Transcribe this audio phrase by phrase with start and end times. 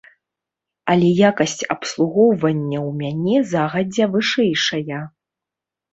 [0.93, 4.99] Але якасць абслугоўвання ў мяне загадзя вышэйшая.